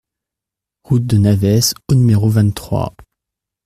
Route 0.83 1.05
de 1.05 1.19
Navès 1.19 1.75
au 1.87 1.93
numéro 1.93 2.27
vingt-trois 2.27 2.95